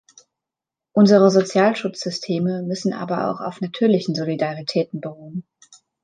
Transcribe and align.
Unsere 0.93 1.29
Sozialschutzsysteme 1.29 2.63
müssen 2.63 2.91
aber 2.91 3.29
auch 3.29 3.39
auf 3.39 3.61
natürlichen 3.61 4.15
Solidaritäten 4.15 4.99
beruhen. 4.99 5.43